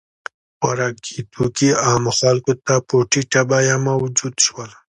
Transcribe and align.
•خوراکي 0.59 1.19
توکي 1.33 1.69
عامو 1.85 2.11
خلکو 2.19 2.53
ته 2.65 2.75
په 2.87 2.95
ټیټه 3.11 3.41
بیه 3.49 3.75
موجود 3.87 4.35
شول. 4.45 4.71